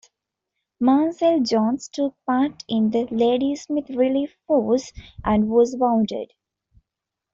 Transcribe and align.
Mansel-Jones 0.79 1.87
took 1.89 2.15
part 2.25 2.63
in 2.67 2.89
the 2.89 3.03
Ladysmith 3.11 3.87
relief 3.91 4.35
force, 4.47 4.91
and 5.23 5.47
was 5.47 5.75
wounded. 5.77 6.31